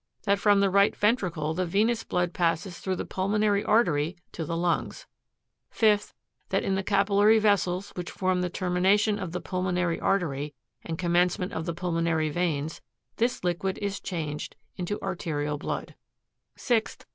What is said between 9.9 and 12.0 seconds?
artery, and commencement of the pul